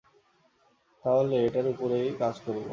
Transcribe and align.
তাহলে 1.03 1.35
এটার 1.45 1.65
উপরেই 1.73 2.09
কাজ 2.19 2.35
করবো। 2.45 2.69